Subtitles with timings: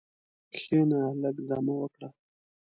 [0.53, 2.09] کښېنه، لږ دم وکړه.